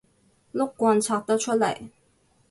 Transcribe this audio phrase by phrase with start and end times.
[0.51, 1.91] 碌棍拆得出嚟